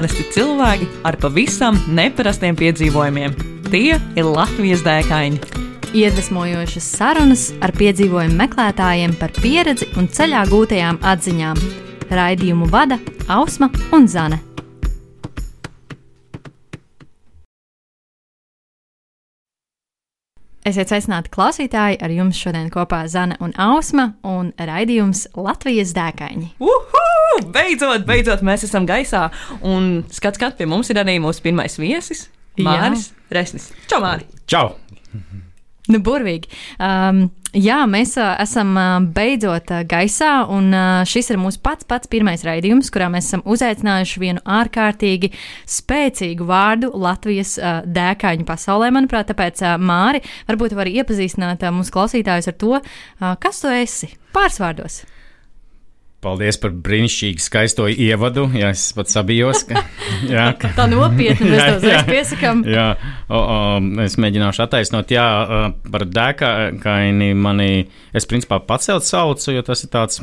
[0.00, 3.34] Parasti cilvēki ar pavisam neparastiem piedzīvojumiem.
[3.66, 5.36] Tie ir Latvijas dēkaini.
[5.92, 11.60] Iedvesmojošas sarunas ar piedzīvojumu meklētājiem par pieredzi un ceļā gūtajām atziņām.
[12.16, 12.96] Raidījumu vada
[13.28, 14.40] Ausma un Zane.
[20.70, 26.52] Esiet sveicināti klausītāji, ar jums šodien kopā Zana un Ausma un raidījums Latvijas dēkaini.
[26.62, 27.40] Uhu!
[27.50, 29.24] Beidzot, beidzot, mēs esam gaisā.
[29.66, 32.28] Un skats, skats, pie mums ir arī mūsu pirmais viesis,
[32.62, 33.70] Māris Resnis.
[33.90, 34.28] Čau, Māri!
[34.50, 34.76] Čau!
[35.90, 36.52] Nu, burvīgi.
[36.78, 37.24] Um,
[37.56, 40.72] jā, mēs uh, esam uh, beidzot uh, gaisā, un
[41.08, 45.32] šis ir mūsu pats pats pirmais raidījums, kurā mēs esam uzaicinājuši vienu ārkārtīgi
[45.68, 49.30] spēcīgu vārdu Latvijas dēkaņu pasaulē, manuprāt.
[49.30, 52.76] Tāpēc, Māri, varbūt var iepazīstināt mūsu klausītājus ar to,
[53.42, 55.02] kas tu esi pārsvārdos.
[56.20, 58.42] Paldies par brīnišķīgu, skaisto ievadu.
[58.52, 59.62] Jā, es pat sabijos.
[59.68, 59.80] Ka,
[60.28, 62.60] jā, ka, Tā nopietni mēs uzreiz piesakām.
[62.68, 62.90] jā,
[63.24, 65.14] o, o, es mēģināšu attaisnot.
[65.14, 65.24] Jā,
[65.88, 67.70] par dēkaini mani,
[68.12, 70.20] es principā pacelt saucu, jo tas ir tāds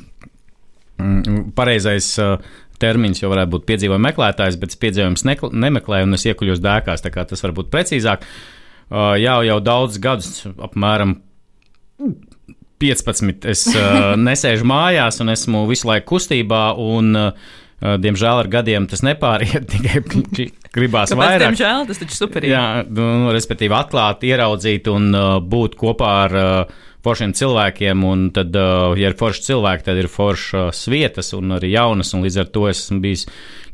[1.01, 2.13] mm, pareizais.
[2.77, 7.01] Termins jau varētu būt piedzīvojuma meklētājs, bet piedzīvojums nemeklēju, un es iekuļos dēkās.
[7.01, 8.27] Tā kā tas var būt precīzāk.
[8.93, 11.15] Jā, jau daudz gadus, apmēram
[12.81, 13.47] 15.
[13.49, 16.67] Es uh, nesēžu mājās un esmu visu laiku kustībā.
[16.81, 19.99] Un, uh, Diemžēl ar gadiem tas nepāriet, tikai
[20.73, 21.43] gribās Kāpēc, vairāk.
[21.43, 22.49] Diemžēl tas taču superīgi.
[22.49, 28.03] Jā, nu, respektīvi, atklāt, ieraudzīt un uh, būt kopā ar uh, foršiem cilvēkiem.
[28.07, 32.13] Un tad, uh, ja ir forši cilvēki, tad ir foršas vietas un arī jaunas.
[32.17, 33.27] Un līdz ar to es esmu bijis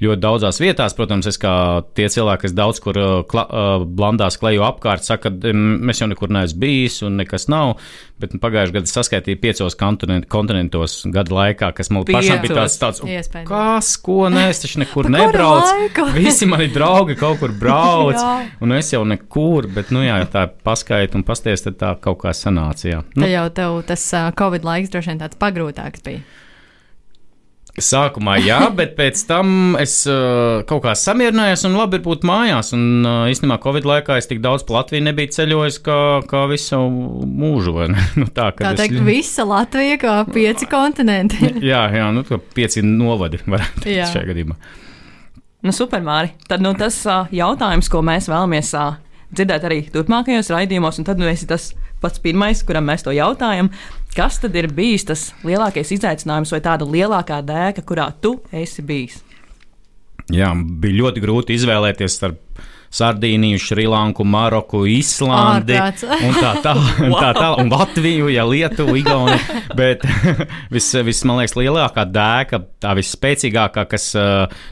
[0.04, 0.96] ļoti daudzās vietās.
[0.98, 1.56] Protams, es kā
[1.98, 6.10] tie cilvēki, kas daudz kur uh, kla, uh, blandās klejo apkārt, saka, ka mēs jau
[6.12, 7.78] nekur neesam bijis un nekas nav.
[8.22, 12.78] Bet nu, pagājušajā gadā saskaitīju piecos kontinent, kontinentos gada laikā, kas man pašam bija tāds,
[12.80, 13.02] tāds
[13.50, 15.90] kas, ko nē, es taču nekur nebraucu.
[16.18, 18.22] Visi mani draugi kaut kur brauc,
[18.64, 22.36] un es jau nekur, bet, nu jā, tā paskaidro un pasties, tad tā kaut kā
[22.38, 22.86] sanāca.
[22.88, 23.02] Jā.
[23.18, 23.23] Nu.
[23.24, 26.24] Nu, Tad jau tev tas uh, Covid laiks droši vien tāds pagrūtāks bija.
[27.74, 32.70] Sākumā jā, bet pēc tam es uh, kaut kā samierinājos un labi ir būt mājās.
[32.78, 35.98] Un uh, īstenībā Covid laikā es tik daudz pa Latviju nebiju ceļojis kā,
[36.30, 37.74] kā visu mūžu.
[38.22, 41.50] nu, tā Tā kad es- teikt, visa Latvija kā pieci kontinenti.
[41.72, 44.60] Jā, jā, nu, tā pieci novadi varētu būt šajā gadījumā.
[45.64, 46.34] Nu, super, Māri.
[46.50, 48.98] Tad nu, tas uh, jautājums, ko mēs vēlamies uh,
[49.34, 51.72] dzirdēt arī turpmākajos raidījumos, un tad nu, esi tas
[52.04, 53.72] pats pirmais, kuram mēs to jautājam.
[54.14, 59.22] Kas tad ir bijis tas lielākais izaicinājums vai tāda lielākā dēka, kurā tu esi bijis?
[60.32, 62.62] Jā, bija ļoti grūti izvēlēties starp
[62.94, 69.62] Sardīniju, Šrilanku, Maroku, Islandi un tā tālāk, un, tā tā, un Latviju, ja Lietuvu, Igauniju.
[69.78, 70.06] Bet
[70.74, 74.12] viss, vis, man liekas, lielākā dēka, tā visspēcīgākā, kas,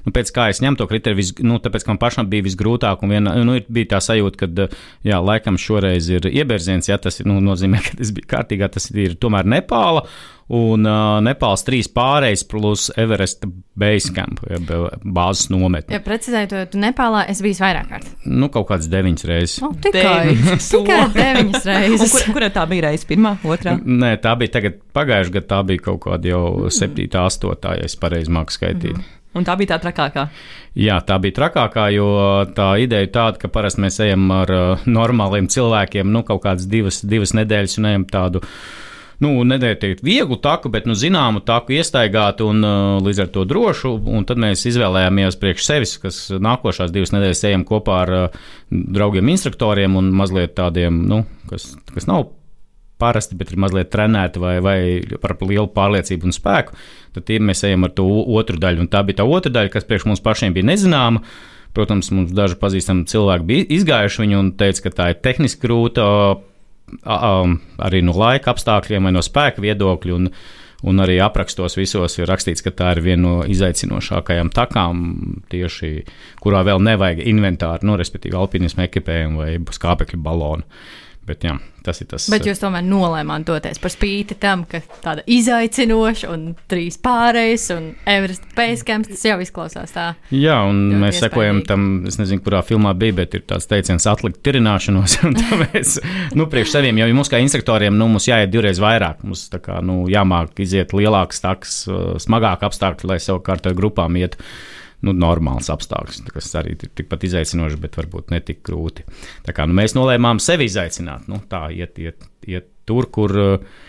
[0.05, 3.01] nu, pēc kā es ņemu to kriteriju, vis, nu, tāpēc, ka man pašam bija visgrūtāk,
[3.01, 4.67] un viena, nu, bija tā sajūta, ka,
[5.07, 8.91] jā, laikam šoreiz ir iebērziens, ja tas ir, nu, nozīmē, ka tas bija kārtīgā, tas
[8.93, 10.05] ir tomēr Nepāla.
[10.51, 13.45] Un uh, Nepāls trīs pārējais plus Everest
[13.79, 15.95] Basecamp, jeb uh, bāzes nometne.
[15.95, 16.01] Ja
[16.67, 18.09] tu Nepālā esi bijis vairāk kārt.
[18.27, 19.61] Nu, kaut kāds deviņas reizes.
[19.63, 20.67] Oh, tikai Deviņas.
[20.73, 22.17] tikai deviņas reizes.
[22.17, 23.07] Kur, kur tā bija reize?
[23.07, 23.77] Pirmā, otrā?
[23.79, 27.95] Nē, tā bija tagad, pagājušajā gadā, tā bija kaut kāda jau 7, 8, ja es
[28.03, 28.99] pareizi māku skaitīt.
[28.99, 29.17] Mm.
[29.39, 30.25] Un tā bija tā trakākā.
[30.75, 32.07] Jā, tā bija trakākā, jo
[32.55, 36.67] tā ideja ir tāda, ka parasti mēs ejam ar uh, normāliem cilvēkiem, nu, kaut kādas
[36.67, 38.43] divas, divas nedēļas un ejam tādu.
[39.21, 43.93] Nu, nedēļu vieglu taku, bet nu, zināmu taku iestaigāt un uh, līdz ar to drošu.
[44.09, 49.29] Un tad mēs izvēlējāmies priekš sevis, kas nākošās divas nedēļas ejam kopā ar uh, draugiem,
[49.29, 51.21] instruktoriem un mazliet tādiem, nu,
[51.51, 52.31] kas, kas nav
[53.01, 54.77] parasti, bet ir mazliet trenēti vai, vai
[55.21, 56.77] par lielu pārliecību un spēku,
[57.15, 58.05] tad mēs ejam ar to
[58.37, 58.85] otru daļu.
[58.85, 61.23] Un tā bija tā otra daļa, kas priekš mums pašiem bija nezināma.
[61.71, 66.03] Protams, mums daži pazīstami cilvēki bija izgājuši viņu un teica, ka tā ir tehniski grūta,
[67.05, 70.17] arī no laika apstākļiem vai no spēka viedokļa.
[70.17, 70.33] Un,
[70.81, 75.03] Un arī aprakstos visos ir rakstīts, ka tā ir viena no izaicinošākajām takām,
[75.53, 75.91] tieši
[76.41, 80.65] kurā vēl nevajag inventāru, nu, respektīvi, alpinismu ekipējumu vai skāpekļu balonu.
[81.31, 81.53] Bet jā,
[81.85, 82.25] tas ir tas.
[82.31, 87.85] Bet jūs tomēr nolēmāt doties par spīti tam, ka tāda izaicinoša un trīs pārējais un
[88.09, 90.09] Everest Basecamps tas jau izklausās tā.
[90.35, 91.69] Jā, un mēs sekojam iespaidīgi.
[91.69, 95.15] tam, es nezinu, kurā filmā bija, bet ir tāds teiciens, atlikt tirināšanos.
[95.29, 95.95] un Tāpēc,
[96.35, 99.23] nu, priekš seviem, jo mums kā instruktoriem, nu, mums jāiet divreiz vairāk.
[99.23, 104.19] Mums tā kā, nu, jāmāk iziet lielāks taks, uh, smagāk apstākļi, lai savukārt ar grupām
[104.19, 104.41] ietu.
[105.01, 109.01] Nu, normāls apstākļus, kas arī ir tikpat izaicinoši, bet varbūt ne tik grūti.
[109.47, 113.79] Tā kā nu, mēs nolēmām sevi izaicināt, nu, tā iet, iet, iet tur, kur uh,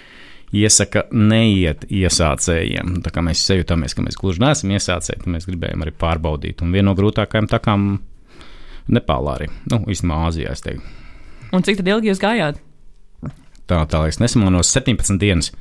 [0.52, 2.98] iesaka neiet iesācējiem.
[3.04, 6.64] Tā kā mēs jūtamies, ka mēs gluži neesam iesācēji, tad mēs gribējām arī pārbaudīt.
[6.64, 7.92] Un viena no grūtākajām takām
[8.92, 10.56] Nepālā arī, nu, īstenībā Āzijā.
[11.54, 12.58] Un cik ilgi jūs gājāt?
[13.70, 15.52] Tā, tā lai es nesamonos, 17 dienas.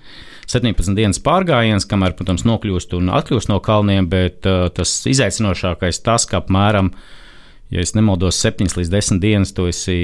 [0.51, 6.27] 17 dienas pārgājiens, kamēr, protams, nokļūst un atkļūst no kalniem, bet uh, tas izaicinošākais tas,
[6.29, 6.91] ka apmēram,
[7.71, 9.99] ja es nemaldos, 7 līdz 10 dienas tu esi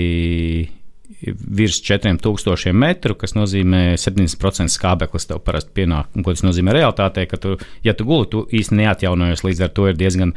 [1.22, 6.12] virs 4000 metru, kas nozīmē 70% skābeklis tev parasti pienāk.
[6.16, 7.56] Un, ko tas nozīmē realitātē, ka tu,
[7.86, 10.36] ja tu guli, tu īsti neatjaunojies, līdz ar to ir diezgan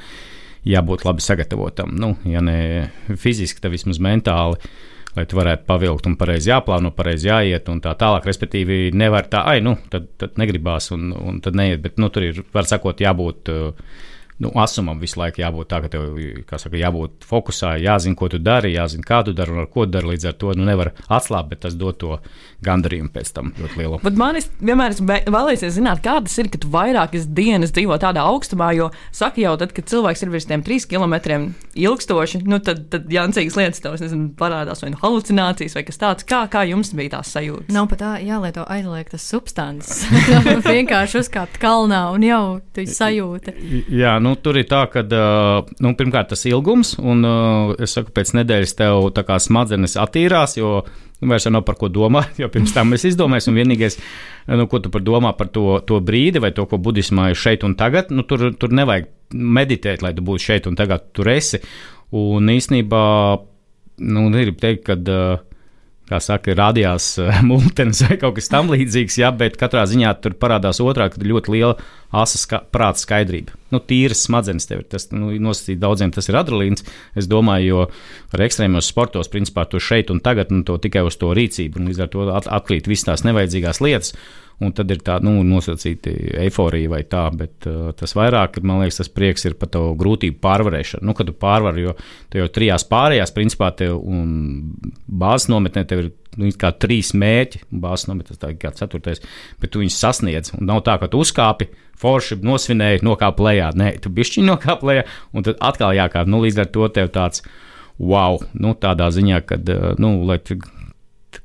[0.69, 1.93] jābūt labi sagatavotam.
[2.01, 2.91] Nu, ja ne
[3.21, 4.61] fiziski, tad vismaz mentāli.
[5.17, 8.29] Lai tu varētu pavilkt, un pareizi jāplāno, pareizi jāiet, un tā tālāk.
[8.31, 11.83] Respektīvi, nevar tā, ai, nu, tad, tad negribās, un, un tad neiet.
[11.83, 13.91] Bet, nu, tur ir, var sakot, jābūt uh,
[14.41, 16.17] nu, asumam visu laiku jābūt tā, ka tev
[16.51, 20.09] saka, jābūt fokusā, jāzina, ko tu dari, jāzina, kā tu dari un ar ko dari.
[20.11, 22.17] Līdz ar to nu, nevar atslābt, bet tas dod to
[22.65, 24.01] gandarījumu pēc tam ļoti lielu.
[24.05, 28.25] Bet man vienmēr esmu vēlējies zināt, kā tas ir, ka tu vairākas dienas dzīvo tādā
[28.29, 32.87] augstumā, jo saka jau, tad, kad cilvēks ir virs tiem trīs kilometriem ilgstoši, nu, tad,
[32.93, 36.29] tad jāncīgas lietas tev nezinu, parādās vai nu halucinācijas vai kas tāds.
[36.29, 37.73] Kā, kā jums bija tās sajūtas?
[37.75, 40.05] Nav pat tā jālieto aizliegtas substances.
[40.71, 42.45] vienkārši uzkāpt kalnā un jau
[42.75, 43.55] tu sajūti.
[44.01, 47.25] Jā, nu, tur ir tā, ka nu, pirmkārt tas ilgums, un
[47.81, 49.11] es saku, pēc nedēļas tev
[49.43, 50.81] smadzenes attīrās, jo
[51.21, 53.99] nu, vairs nav par ko domāt, jo pirms tam es izdomāju, un vienīgais,
[54.55, 57.67] nu, ko tu par domā par to, to brīdi vai to, ko budismā ir šeit
[57.67, 61.63] un tagad, nu, tur, tur nevajag meditēt, lai tu būtu šeit un tagad tur esi.
[62.17, 63.05] Un īsnībā,
[64.03, 64.99] nu, gribu teikt, ka.
[64.99, 65.47] Uh,
[66.11, 67.13] kā saka, rādījās
[67.51, 71.77] multenis vai kaut kas tamlīdzīgs, jā, bet katrā ziņā tur parādās otrā, ir ļoti liela
[72.11, 73.55] asa ska prāta skaidrība.
[73.71, 74.89] Nu, tīras smadzenes tev ir.
[74.91, 76.85] Tas nu, nosacīt daudziem tas ir adrenalīns.
[77.19, 81.19] Es domāju, jo ar ekstrēmos sportos, principā, tu šeit un tagad nu, to tikai uz
[81.21, 84.17] to rīcību, un līdz ar to atklīt visas tās nevajadzīgās lietas
[84.61, 86.13] un tad ir tāda nu, nosacīta
[86.45, 90.37] eifórija vai tā, bet uh, tas vairāk, man liekas, tas prieks ir par to grūtību
[90.45, 91.07] pārvarēšanu.
[91.09, 91.95] Nu, kad tu pārvari, jo
[92.29, 94.35] tu jau trijās pārējās, principā, tev un
[95.09, 99.23] bāzes nometnē tev ir nu, kā trīs mērķi, bāzes nometnē tas kā ceturtais,
[99.63, 100.53] bet tu viņus sasniedz.
[100.59, 103.73] Un nav tā, ka tu uzkāpi, forši nosvinēji, nokāpi lejā.
[103.79, 106.31] Nē, tu bišķiņi nokāpi lejā, un tad atkal jākāp.
[106.31, 107.45] Nu, līdz ar to tev tāds
[108.01, 110.57] wow, nu, tādā ziņā, ka, uh, nu, lai tu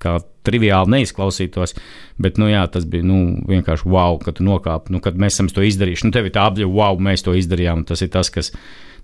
[0.02, 1.76] kā triviāli neizklausītos,
[2.22, 5.50] bet nu, jā, tas bija nu, vienkārši wow, ka tu nokāpi, nu, kad mēs esam
[5.52, 6.08] to izdarījuši.
[6.08, 7.86] Nu, tev ir tā apziņa, wow, mēs to izdarījām.
[7.90, 8.54] Tas ir tas, kas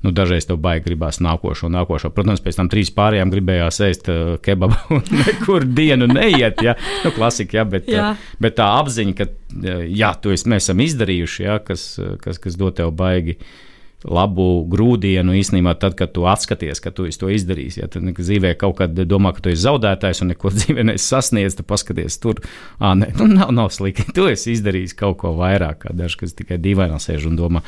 [0.02, 2.12] nu, dažreiz tev baigi gribās nākošo, nākošo.
[2.16, 6.62] Protams, pēc tam trīs pārējām gribējās ēst uh, kebabu un nekur dienu neiet.
[6.66, 6.78] Ja?
[7.06, 7.66] Nu, klasika, ja?
[7.70, 8.12] Bet, jā.
[8.12, 9.30] uh, bet tā apziņa, ka
[9.86, 11.60] jā, to es, mēs esam izdarījuši, ja?
[11.66, 11.94] kas,
[12.24, 13.38] kas, kas dod tev baigi.
[14.02, 17.84] Labu grūdienu īstenībā tad, kad tu atskaties, ka tu to izdarīsi.
[17.84, 21.60] Ja tu dzīvē kaut kad domā, ka tu esi zaudētājs un neko dzīvē neesi sasniedzis,
[21.60, 22.42] tad paskaties tur,
[22.80, 24.10] ah, nē, nu, nav, nav slikti.
[24.18, 27.62] Tu esi izdarījis kaut ko vairāk, kā daži, kas tikai dīvainā sēž un domā,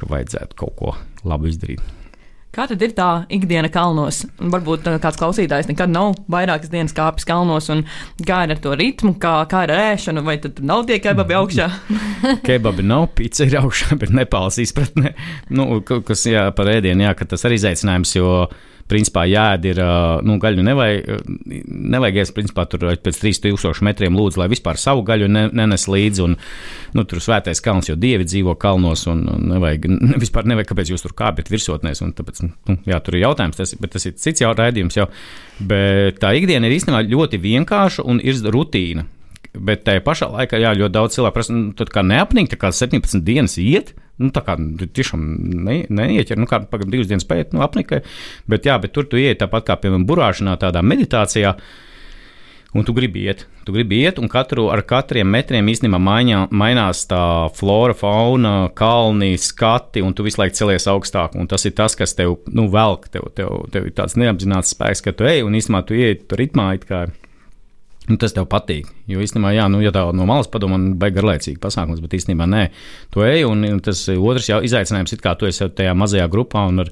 [0.00, 0.96] ka vajadzētu kaut ko
[1.26, 1.84] labu izdarīt.
[2.56, 4.22] Kā tad ir tā ikdiena kalnos?
[4.40, 7.82] Varbūt uh, kāds klausītājs nekad nav vairākas dienas kāpis kalnos, un
[8.24, 11.36] kā ir ar to ritmu, kā, kā ir ar ēšanu, vai tad nav tie kebabi
[11.36, 11.66] augšā?
[12.48, 15.12] kebabi nav, pizza ir augšā, bet Nepāls izpratne,
[15.52, 18.30] nu, kas jā, par ēdienu, jā, ka tas ir izaicinājums, jo
[18.90, 19.80] principā jāēd ir,
[20.26, 21.24] nu, gaļu nevajag,
[21.66, 26.24] nevajag ēst, principā tur pēc 3000 metriem lūdzu, lai vispār savu gaļu ne, nenes līdzi,
[26.26, 26.36] un,
[26.96, 29.88] nu, tur svētais kalns, jo dievi dzīvo kalnos, un, un nevajag,
[30.24, 33.96] vispār nevajag, kāpēc jūs tur kāpjat virsotnēs, tāpēc, nu, jā, tur ir jautājums, tas, bet
[33.96, 35.10] tas ir cits jau raidījums jau,
[35.58, 39.06] bet tā ikdiena ir īstenībā ļoti vienkārša un ir rutīna.
[39.56, 42.68] Bet tajā pašā laikā, jā, ļoti daudz cilvēku prasa, nu, tad kā neapnīk, tā kā
[42.76, 45.24] 17 dienas iet, Nu, tā kā tiešām
[45.66, 48.00] ne, neieķer, nu, kā pagaidām divas dienas pēc, nu, apnikai.
[48.48, 51.56] Bet, jā, bet tur tu ienāc tāpat kā, piemēram, burāšanā, tādā meditācijā.
[52.76, 57.06] Un tu gribi iet, tu gribi iet, un katru, ar katriem metriem īstenībā maiņā, mainās
[57.08, 57.20] tā
[57.56, 61.38] flora, fauna, kalni, skati, un tu visu laiku celies augstāk.
[61.40, 65.04] Un tas ir tas, kas tev nu, velk, tev, tev, tev ir tāds neapzināts spēks,
[65.06, 67.06] ka tu ej, un īstenībā tu iet tur ritmā, it kā
[68.06, 68.86] Nu, tas tev patīk.
[69.06, 72.48] Jo īstenībā, jā, nu, ja tā no malas padomā, man baigs garlaicīgi pasākums, bet īstenībā
[72.50, 72.64] nē,
[73.14, 76.90] tu ej, un tas otrs izaicinājums ir, kā tu esi tajā mazajā grupā un ar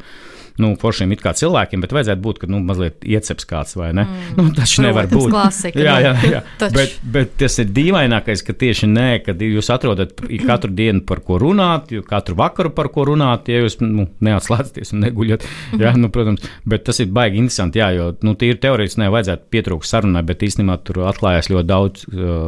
[0.60, 4.04] nu, foršiem it kā cilvēkiem, bet vajadzētu būt, ka nu, mazliet ieceps kāds vai ne.
[4.06, 4.34] Mm.
[4.38, 5.26] Nu, tas nevar būt.
[5.32, 6.42] Klasika, jā, jā, jā.
[6.76, 11.40] bet, bet tas ir dīvainākais, ka tieši nē, kad jūs atrodat katru dienu par ko
[11.42, 15.48] runāt, katru vakaru par ko runāt, ja jūs nu, neatslēdzaties un neguļat.
[15.80, 19.90] Jā, nu, protams, bet tas ir baigi interesanti, jā, jo nu, tīri teorētiski nevajadzētu pietrūkt
[19.90, 22.03] sarunai, bet īstenībā tur atklājās ļoti daudz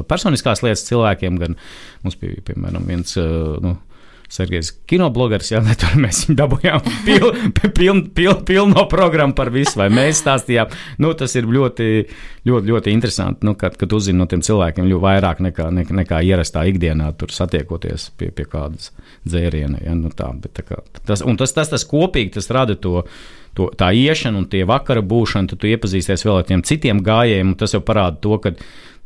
[0.08, 1.58] personiskās lietas cilvēkiem, gan
[2.04, 3.16] mums bija, piemēram, viens.
[3.20, 3.76] Uh, nu,
[4.26, 9.86] Sergejs kinoblogeris, jā, tur mēs viņu dabūjām pilnu pil, pil, pilno programmu par visu, vai
[9.92, 10.72] mēs stāstījām.
[11.02, 11.86] Nu, tas ir ļoti,
[12.48, 16.20] ļoti, ļoti interesanti, nu, kad, kad uzzini no tiem cilvēkiem ļoti vairāk nekā, nekā, nekā
[16.26, 18.90] ierastā ikdienā tur satiekoties pie, pie kādas
[19.28, 19.84] dzēriena.
[19.86, 23.04] Ja, nu tā, bet, tā kā, tas, tas, tas, tas kopīgi, tas rada to
[23.56, 27.54] to, tā iešana un tie vakara būšana, tad tu iepazīsties vēl ar tiem citiem gājējiem.
[27.56, 28.52] Tas jau parāda to, ka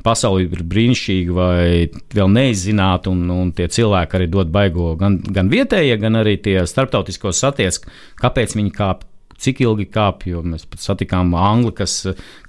[0.05, 1.67] pasaule ir brīnišķīga vai
[2.15, 6.59] vēl neizzināta, un, un tie cilvēki arī dod baigo gan, gan vietējie, gan arī tie
[6.69, 7.83] starptautiskos satiec,
[8.21, 9.07] kāpēc viņi kāp.
[9.41, 11.95] Cik ilgi kāpj, jo mēs pat satikām Angli, kas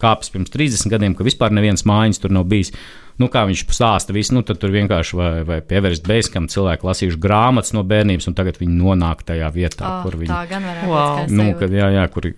[0.01, 2.73] kāpjas pirms 30 gadiem, ka vispār neviens mājiņas tur nav bijis
[3.21, 7.21] nu, kā viņš stāsta visu, nu, tad tur vienkārši vai, vai pievērst beiskam cilvēku lasījuši
[7.21, 11.25] grāmatas no bērnības, un tagad viņi nonāk tajā vietā, Oh, kur viņi varētu Wow.
[11.29, 12.35] Nu, kad, jā, jā, kur ir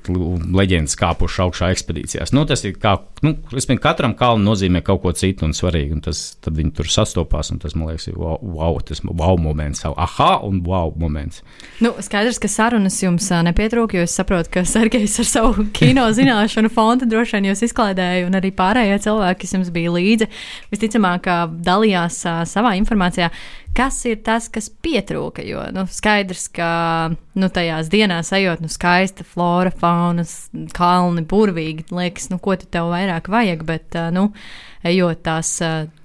[0.53, 2.33] leģendas kāpuši augšā ekspedīcijās.
[2.35, 5.97] Nu, tas ir kā, nu, es domāju, katram kalnam nozīmē kaut ko citu un svarīgu,
[5.97, 9.39] un tas, tad viņi tur sastopās, un tas, man liekas, ir wow, wow tas wow
[9.39, 11.43] moments, aha, un wow moments.
[11.83, 16.05] Nu, skaidrs, ka sarunas jums ā, nepietrūka, jo es saprotu, ka Sergejs ar savu kino
[16.15, 20.29] zināšanu fondu droši vien jūs izklaidēja, un arī pārējie cilvēki, kas jums bija līdzi,
[20.73, 21.29] visticamāk,
[21.63, 23.29] dalījās savā informācijā.
[23.73, 25.41] Kas ir tas, kas pietrūka?
[25.45, 26.67] Jo nu, skaidrs, ka
[27.09, 30.25] nu, tajās dienās ejot, nu, skaista flora, fauna,
[30.77, 31.87] kalni, burvīgi.
[31.93, 34.27] Liekas, nu, ko tu tev vairāk vajag, bet, nu,
[34.85, 35.55] ejot tās,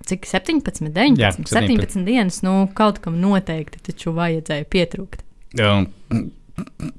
[0.09, 5.25] cik 17, 19, Jā, 17, 17 dienas, nu, kaut kam noteikti taču vajadzēja pietrūkt.
[5.61, 5.91] Um,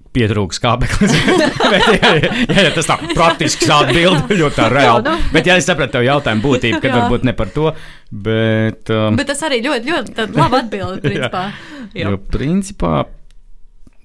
[0.09, 1.13] Pietrūks kāpeklis.
[1.71, 5.13] Bet, jā, jā, jā, tas tā praktiski atbild, ļoti tā reāli.
[5.35, 6.97] Bet, ja es sapratu tev jautājumu būtību, kad Jā.
[7.03, 7.69] varbūt ne par to,
[8.09, 8.89] bet.
[8.89, 11.45] Um, Bet tas arī ļoti, ļoti tāda laba atbilde, principā.
[11.93, 12.09] Jā.
[12.09, 12.93] Jo, principā,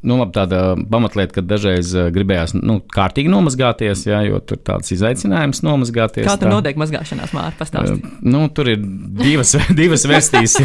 [0.05, 0.61] nu, labi, tāda
[0.93, 6.29] pamatlieta, ka dažreiz uh, gribējās nu, kārtīgi nomazgāties, jā, jo tur ir tāds izaicinājums nomazgāties.
[6.29, 6.57] Kā tur tā.
[6.59, 7.65] notiek mazgāšanās, Mārta?
[7.81, 7.97] Uh,
[8.29, 8.85] nu, tur ir
[9.25, 10.61] divas, divas versijas.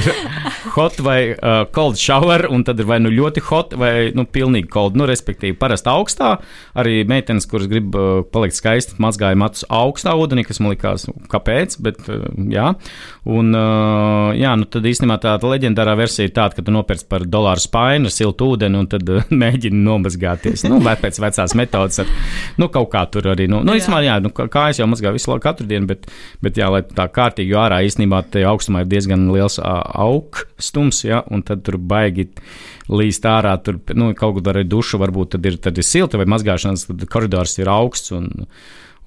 [0.76, 4.70] Hot vai uh, cold shower, un tad ir vai nu ļoti hot, vai nu, pilnīgi
[4.72, 4.98] cold.
[5.00, 6.32] Nu, respektīvi, parasti augstā.
[6.80, 11.16] Arī meitenes, kuras grib uh, palikt skaistas, mazgāja matus augstā ūdenī, kas man likās, nu,
[11.32, 11.78] kāpēc.
[11.86, 12.74] Bet, uh, jā.
[13.30, 17.26] Un, uh, jā, nu, tad īstenībā tā leģendārā versija ir tāda, ka tu nopērci par
[17.30, 20.66] dolāru spainu, siltu ūdeni un tad uh, mēģini nomazgāties.
[20.70, 22.14] Nu, vai pēc vecās metodas, ar,
[22.62, 23.50] nu, kaut kā tur arī.
[23.52, 26.10] Nu, nu, īstenībā, jā, nu, kā- kājas jau mazgā visu laiku, katru dienu, bet,
[26.46, 29.76] bet jā, lai tā kārtīgi, jo ārā īstenībā tajā augstumā ir diezgan liels ā,
[30.70, 32.30] augstums, ja, un tad tur baigi
[32.90, 36.26] līst ārā, tur nu, kaut kur arī duša, varbūt tad ir, tad ir silta vai
[36.26, 38.12] mazgāšanas, tad koridors ir augsts.
[38.12, 38.48] Un,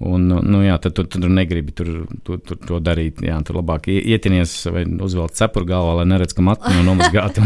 [0.03, 1.89] Un, nu, jā, tad tu, tu tur negribi tur,
[2.27, 3.21] tur, tur to darīt.
[3.23, 7.43] Jā, tur labāk ie- ietinies vai uzvelk cepuru galvā, lai neredz, ka matu nav nomazgāta.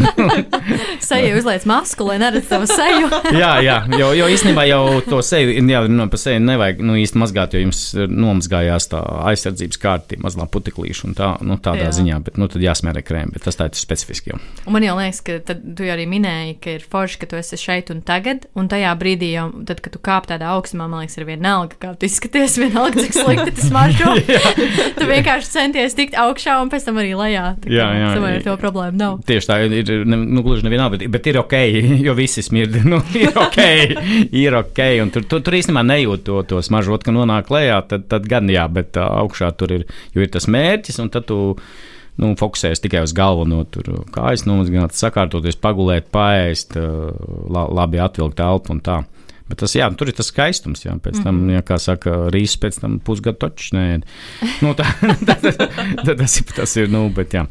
[1.08, 3.10] Seja uzliec masku, lai neredz savu seju.
[3.42, 7.22] jā, jā, jo, jo īstenībā jau to seju, jā, no pa seju nevajag nu, īsti
[7.22, 11.94] mazgāt, jo jums nomazgājās tā aizsardzības kārta, mazlā puteklīša un tā, nu, tādā Jā.
[12.00, 14.40] ziņā, bet nu, tad jāsmērē krēmi, bet tas tā ir specifiski jau.
[14.66, 17.38] Un man jau liekas, ka tad tu jau arī minēji, ka ir forši, ka tu
[17.40, 21.04] esi šeit un tagad, un tajā brīdī, jau, tad, kad tu kāp tādā augstumā, man
[21.04, 24.14] liekas, ir vienalga, kā tu izskaties, vienalga, cik slikti tas maržo.
[24.98, 27.44] tu vienkārši centies tikt augšā un pēc tam arī lejā.
[27.62, 28.12] Tā Jā, jā.
[28.16, 29.18] ar to problēmu nav.
[29.28, 31.56] Tieši tā ir, ne, nu, gluži nevienā, bet, bet ir ok,
[32.06, 32.78] jo visi smird.
[32.88, 33.58] Nu, ir ok,
[34.32, 34.78] ir ok.
[35.02, 38.48] Un tur, tur, tur īstenībā nejūt to, to smaržot, ka nonāk lejā, tad, tad gan
[38.48, 41.38] jā, bet uh, augšā tur ir, jo ir tas mērķis, un tad tu
[42.22, 47.12] nu, fokusējies tikai uz galveno, tur kājas nomazgāt, sakārtoties, pagulēt, paēst, uh,
[47.52, 49.02] la, labi atvilkt elpu un tā.
[49.48, 50.84] Bet tas, jā, tur ir tas skaistums.
[50.84, 53.72] Jā, pēc tam, ja, kā saka, rīzes pēc tam pusgadu točs.
[53.72, 54.88] Nu, tā,
[55.28, 57.48] tā, tā, tā, tas, ir, tas ir, nu, bet jā.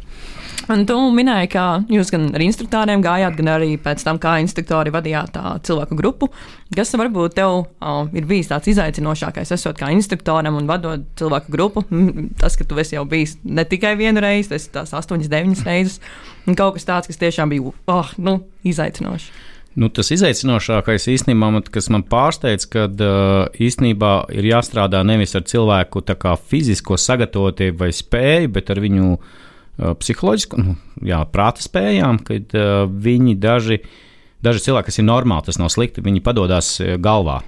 [0.68, 4.92] Un tu minēji, ka jūs gan ar instruktoriem gājāt, gan arī pēc tam, kā instruktori
[4.92, 6.28] vadījāt tā cilvēku grupu.
[6.76, 11.86] Kas varbūt tev uh, ir bijis tāds izaicinošākais, esot kā instruktoram un vadot cilvēku grupu?
[11.88, 15.32] Mm, Tas, ka tu esi jau bijis ne tikai vienu reizi, tas ir tās astoņas,
[15.32, 16.02] deviņas reizes,
[16.50, 19.32] kaut kas tāds, kas tiešām bija oh, nu, izaicinošs.
[19.78, 23.02] Nu, tas izaicinošākais īstenībā, kas man pārsteidz, kad
[23.62, 26.02] īstenībā ir jāstrādā nevis ar cilvēku
[26.50, 29.12] fizisko sagatavotību vai spēju, bet ar viņu
[30.02, 30.74] psiholoģisku, nu,
[31.06, 32.58] jā, prāta spējām, kad
[32.90, 33.78] viņi daži,
[34.42, 37.44] daži cilvēki, kas ir normāli, tas nav slikti, viņi padodas galvā.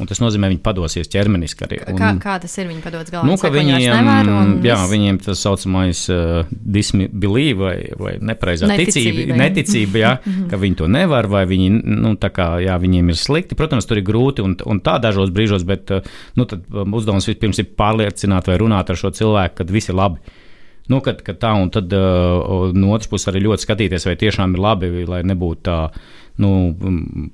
[0.00, 1.78] Un tas nozīmē, viņi padosies ķermeniski arī.
[1.92, 2.64] Un, Kā, kā tas ir?
[2.70, 3.28] Viņi padodas galvā.
[3.28, 4.30] Nu, ka viņi viņiem, nevar.
[4.32, 10.12] Un jā, viņiem tas saucamais uh, disbelief vai, vai nepareizā Neticība, ticība, neticība jā,
[10.50, 13.58] ka viņi to nevar, vai viņi, nu, tā kā, jā, viņiem ir slikti.
[13.58, 16.08] Protams, tur ir grūti un, un tā dažos brīžos, bet uh,
[16.40, 20.24] nu, um, uzdevums vispirms ir pārliecināt vai runāt ar šo cilvēku, kad viss ir labi.
[20.90, 24.56] Nu, kad, kad tā, un tad uh, no otras puses arī ļoti skatīties, vai tiešām
[24.56, 25.76] ir labi, lai nebūtu tā
[26.40, 26.50] nu,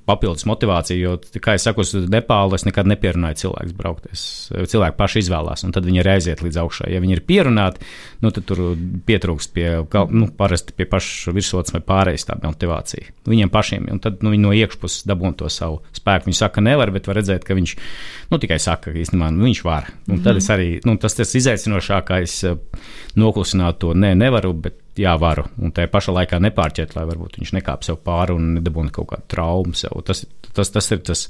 [0.09, 0.99] papildus motivācija.
[0.99, 4.09] Jo, kā jau saku, uz Nepālu es nekad nepierunāju cilvēku braukt.
[4.13, 6.91] Es, cilvēki paši izvēlās, un tad viņi ir aiziet līdz augšai.
[6.95, 7.85] Ja viņi ir pierunāti,
[8.25, 8.65] nu, tad tur
[9.09, 9.69] pietrūkst pie,
[10.15, 13.15] nu, pie pašas virsotnes vai pārējais tā motivācija.
[13.29, 16.29] Viņiem pašiem, un tad nu, viņi no iekšpuses dabūna to savu spēku.
[16.29, 17.77] Viņi saka, nevar, bet var redzēt, ka viņš
[18.33, 19.93] nu, tikai saka, ka īstenībā nu, viņš var.
[20.11, 22.41] Un tad es arī, nu, tas tas izaicinošākais
[23.19, 25.47] noklusināt to, nē, nevaru, bet jā, varu.
[25.63, 29.29] Un tajā pašā laikā nepārķert, lai varbūt viņš nekāp sev pāri un nedabūna kaut kādu
[29.35, 29.99] traumu sev.
[30.07, 30.25] Tas,
[30.55, 31.27] tas, tas ir tas.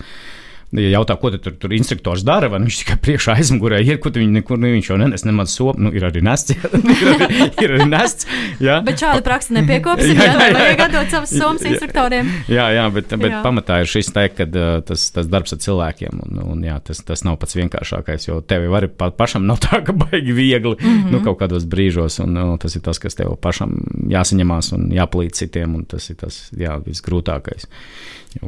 [0.77, 4.35] Ja jautā, ko tur, tur instruktors dara, vai viņš tikai priekšā aizmugurē ir, kur viņi
[4.35, 5.87] nekur ne, viņš jau nenes nemaz somu.
[5.87, 6.53] Nu, ir arī nests.
[6.59, 8.29] ir, arī, ir arī nests.
[8.61, 8.77] Jā.
[8.85, 10.13] Bet šādu praksi nepiekopsim.
[10.13, 12.29] jā, jā, jā, vajag atdot savus somas instruktoriem.
[12.53, 13.41] Jā, jā, bet, bet jā.
[13.47, 17.25] pamatā ir šis teikt, ka tas, tas darbs ar cilvēkiem, un, un jā, tas, tas
[17.25, 21.17] nav pats vienkāršākais, jo tev arī pa, pašam nav tā, ka baigi viegli mm -hmm.
[21.17, 23.73] nu, kaut kādos brīžos, un nu, tas ir tas, kas tev pašam
[24.13, 27.69] jāsaņemās un jāplīd citiem, un tas ir tas, jā, visgrūtākais.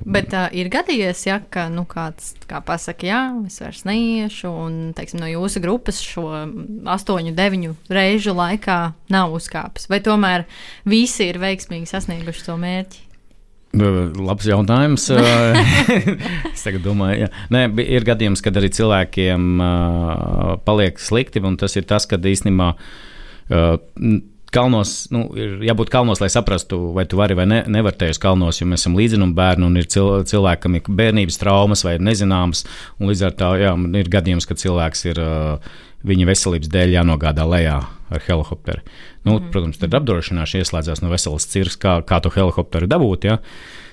[0.04, 4.78] Bet uh, ir gadījies, ja, ka nu, kāds kā pasakā, jā, es vairs neiešu, un
[4.96, 6.26] teiksim, no jūsu grupas šo
[6.94, 8.80] astoņu, deviņu reižu laikā
[9.12, 9.88] nav uzkāpis.
[9.90, 10.44] Vai tomēr
[10.88, 13.06] visi ir veiksmīgi sasnieguši to mērķi?
[13.70, 15.04] Labs jautājums.
[16.58, 21.86] es domāju, ka Nē, ir gadījums, kad arī cilvēkiem uh, paliek slikti, un tas ir
[21.86, 23.78] tas, ka īstenībā uh,
[24.54, 28.60] kalnos, nu, ir jābūt kalnos, lai saprastu, vai tu vari vai ne, nevari tajos kalnos,
[28.60, 32.64] jo mēs esam līdzinumi bērni un ir cil, cilvēki, kam ir bērnības traumas vai nezināmas.
[33.02, 35.22] Līdz ar to jā, ir gadījums, ka cilvēks ir
[36.06, 37.78] viņa veselības dēļ jānogādā lejā
[38.10, 38.82] ar helikopteru.
[39.26, 39.50] Nu, mm.
[39.52, 43.28] Protams, tad apdrošināšana ieslēdzās no veselas cirks, kā, kā to helikopteru dabūt.
[43.28, 43.38] Ja?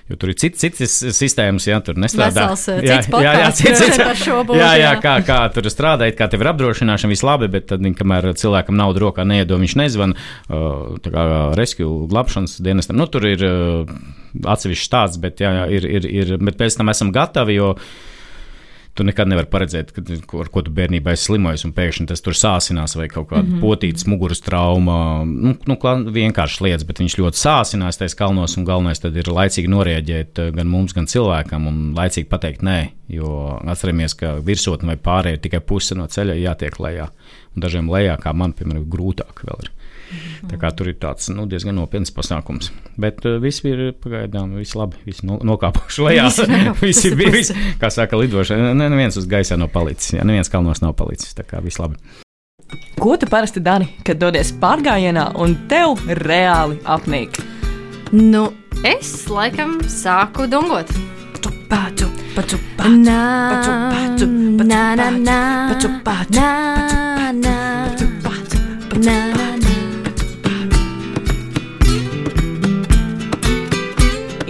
[0.08, 2.46] Jo tur ir citas, citas sistēmas, jā, tur nestrādā.
[2.54, 6.46] Vesels, jā, jā, jā, cits, cits, būs, jā, jā, kā, kā tur strādājot, kā tev
[6.46, 10.16] ir apdrošināšana, viss labi, bet tad, kamēr cilvēkam naudu rokā neiedod, viņš nezvan,
[10.48, 10.96] uh,
[11.60, 13.00] rescue glābšanas dienestam.
[13.02, 13.98] Nu, tur ir uh,
[14.48, 17.74] atsevišķs tāds, bet, jā, jā, ir, ir, ir, bet pēc tam esam gatavi, jo
[18.98, 22.36] tu nekad nevari paredzēt, kad, ar ko tu bērnībā esi slimojis, un pēkšņi tas tur
[22.38, 23.63] sāsinās, vai kaut kāda mm -hmm.
[23.63, 24.98] potītas muguras trauma.
[25.25, 25.77] Nu, nu,
[26.18, 30.68] vienkārši lietas, bet viņš ļoti sāsinās tajā kalnos, un galvenais ir laicīgi norēģēt eh, gan
[30.68, 32.80] mums, gan cilvēkam, un laicīgi pateikt nē.
[33.08, 37.10] Jo atceramies, ka virsotne vai pārējai tikai puse no ceļa jātiek lejā.
[37.56, 39.72] Un dažiem lejā, kā man, piemēram, grūtāk vēl ir.
[40.48, 42.72] Tā kā tur ir tāds nu, diezgan nopietns pasākums.
[43.00, 46.30] Bet uh, viss ir pagaidām, viss labi, viss no, nokāpuši lejā.
[46.82, 48.74] Visi bija, vis, kā saka, lidošana.
[48.78, 51.36] Ne, neviens uz gaisa nav palicis, jā, neviens kalnos nav palicis.
[51.38, 52.00] Tā kā viss labi.
[53.00, 57.39] Ko tu parasti dari, kad dodies pārgājienā un tev reāli apnīk?
[58.12, 58.48] Nu,
[58.88, 60.91] es laikam sāku dungot.
[61.67, 63.76] Pacu, pacu, pacu, pacu, pacu,
[64.08, 64.28] pacu,
[64.88, 65.08] pacu,
[65.70, 66.46] pacu, pacu, pacu,
[67.24, 67.46] pacu,
[68.24, 68.58] pacu,
[68.93, 69.47] pacu,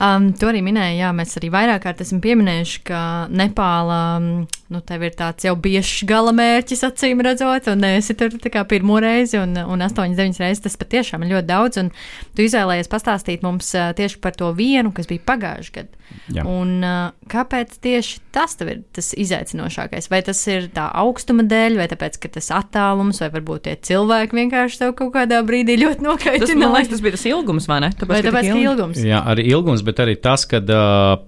[0.00, 3.00] Um, to arī minēja, jā, mēs arī vairāk kārt esam pieminējuši, ka
[3.36, 4.28] Nepāla, um,
[4.72, 8.96] nu, tev ir tāds jau biežs gala mērķis, acīm redzot, un esi tur kā pirmo
[9.04, 11.92] reizi, un, un astoņas, deviņas reizes tas patiešām ir ļoti daudz, un
[12.32, 16.00] tu izvēlējies pastāstīt mums uh, tieši par to vienu, kas bija pagājuši gadu.
[16.30, 16.44] Jā.
[16.46, 20.08] Un uh, kāpēc tieši tas tev ir tas izaicinošākais?
[20.10, 24.38] Vai tas ir tā augstuma dēļ, vai tāpēc, ka tas attālums, vai varbūt tie cilvēki
[24.38, 26.46] vienkārši tev kaut kādā brīdī ļoti nokaitināja?
[26.46, 27.92] Tas, man liekas, tas bija tas ilgums, vai ne?
[27.94, 29.02] Tāpēc, vai tāpēc, ka ilgums?
[29.06, 30.62] Jā, arī ilgums, bet arī tas, ka.
[30.62, 31.26] Uh,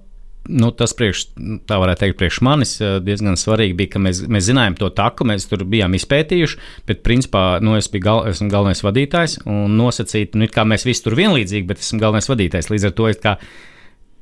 [0.48, 1.24] nu, tas priekš,
[1.70, 5.46] tā varētu teikt, priekš manis diezgan svarīgi bija, ka mēs, mēs zinājām to taku, mēs
[5.50, 10.48] tur bijām izpētījuši, bet principā nu, es biju gal, esmu galvenais vadītājs un nosacīt, nu,
[10.50, 12.72] kā mēs visi tur vienlīdzīgi, bet esmu galvenais vadītājs.
[12.72, 13.36] Līdz ar to es, kā,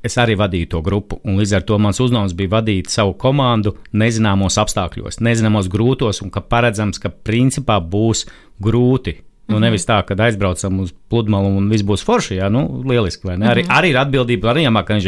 [0.05, 3.79] es arī vadīju to grupu, un līdz ar to mans uzdevums bija vadīt savu komandu
[3.97, 8.27] nezināmos apstākļos, nezināmos grūtos, un ka paredzams, ka principā būs
[8.61, 9.17] grūti
[9.51, 9.67] Nu, mhm.
[9.67, 12.39] nevis tā, ka aizbraucam uz pludmali un viss būs forši.
[12.39, 13.29] Jā, nu, lieliski.
[13.29, 13.77] Arī, mm -hmm.
[13.79, 14.99] arī ir atbildība, arī jāmāk, ka,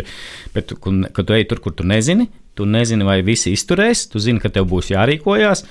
[0.54, 0.72] bet,
[1.12, 4.48] kad tu ej tur, kur tu nezini, tu nezini, vai visi izturēs, tu zini, ka
[4.48, 5.64] tev būs jārīkojas.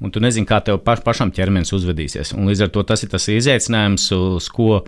[0.00, 2.34] Un tu nezini, kā tev paš, pašam ķermenis uzvedīsies.
[2.34, 4.84] Un līdz ar to tas ir tas izaicinājums, uz ko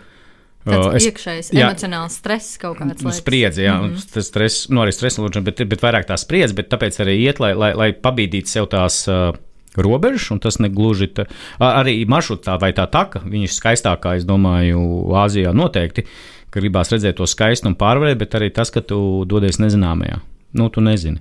[0.67, 3.05] Tāds es, iekšējs jā, emocionāls stress kaut kāds.
[3.07, 4.13] Nu, spriedzi, jā, mm -hmm.
[4.15, 7.55] tas stress, nu arī lūdzu, bet, bet vairāk tā spriedzi, bet tāpēc arī iet, lai,
[7.55, 9.37] lai, lai pabīdītu sev tās uh,
[9.85, 11.27] robežas, un tas negluži tā,
[11.59, 14.81] arī maršrutā vai tā taka, viņas skaistākā, es domāju,
[15.17, 16.07] Āzijā noteikti,
[16.55, 20.21] gribās redzēt to skaistumu pārvarēt, bet arī tas, ka tu dodies nezināmajā.
[20.57, 21.21] Nu, tu nezini.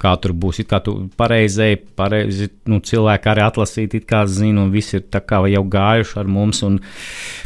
[0.00, 0.60] Kā tur būs.
[0.62, 5.06] It kā tu pareizi, pareizi nu, cilvēki arī atlasīt, it kā zina, un visi ir
[5.26, 6.78] kā jau gājuši ar mums un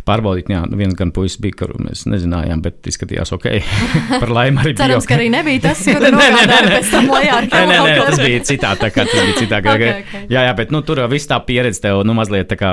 [0.06, 0.50] pārbaudīt.
[0.50, 3.48] Jā, viens gan puisis bija, kuru mēs nezinājām, bet izskatījās ok.
[4.22, 4.82] Par laimi arī bija.
[4.82, 7.94] Cerams, ka arī nebija tas, ko tu nogādāji pēc tam lejā ar nē, nē, nē,
[8.08, 9.60] tas bija citā, tā kā tas bija citā.
[9.74, 10.24] okay, okay.
[10.32, 12.72] Jā, jā, bet nu, tur viss tā pieredze tev, nu, mazliet tā kā,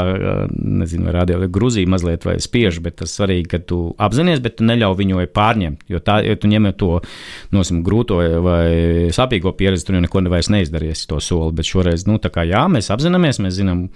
[0.51, 4.57] nezinu, vai radio vai Gruzija mazliet vai spiež, bet tas svarīgi, ka tu apzinājies, bet
[4.59, 6.97] tu neļauj viņu pārņemt, jo tā, ja tu ņem to,
[7.55, 11.56] nosim, grūto vai sapīgo pieredzi, pieredzi, tur jau neko vairs neizdarījies to soli.
[11.58, 13.88] Bet šoreiz, nu, tā kā jā, mēs apzināmies, mēs zinām,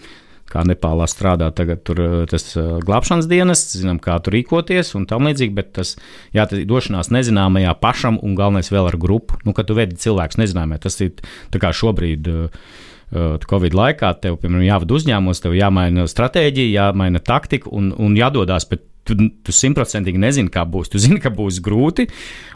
[0.52, 5.08] kā Nepālā strādā tagad tur, eh, tas uh, glābšanas dienests, zinām, kā tur rīkoties un
[5.08, 5.96] tam līdzīgi, bet tas,
[6.36, 10.42] jā, tas došanās nezināmajā pašam un galvenais vēl ar grupu, nu, kad tu vedi cilvēkus
[10.42, 11.14] nezināmajā, tas ir
[11.54, 12.32] tā kā šobrīd.
[12.32, 12.80] Uh,
[13.12, 18.86] Covid laikā tev, piemēram, jāvada uzņēmums, tev jāmaina stratēģija, jāmaina taktika un, un jādodas pēc
[19.08, 19.16] Tu,
[19.50, 20.92] simtprocentīgi nezini, kā būs.
[20.94, 22.06] Tu zini, ka būs grūti.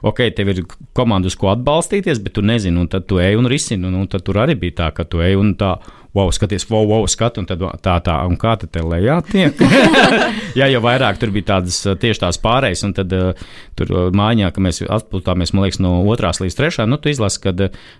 [0.05, 0.63] Ok, tev ir
[0.97, 3.87] komanda, uz ko atbalstīties, bet tu nezini, un tad tu ej un risini.
[3.89, 5.75] Un, un tad tur arī bija tā, ka tu ej un tā
[6.15, 9.59] wow, skaties, wow, wow, skatu, un tad tā, tā, un kā te lejā tiek.
[10.59, 14.63] Jā, jau vairāk tur bija tādas tieši tās pārējas, un tad uh, tur mājā, ka
[14.63, 17.51] mēs atpūtāmies, man liekas, no otrās līdz trešā, nu, tu izlasi, ka,